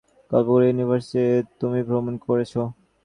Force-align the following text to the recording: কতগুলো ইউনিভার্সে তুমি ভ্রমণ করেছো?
কতগুলো 0.31 0.63
ইউনিভার্সে 0.67 1.23
তুমি 1.59 1.79
ভ্রমণ 1.87 2.13
করেছো? 2.25 2.61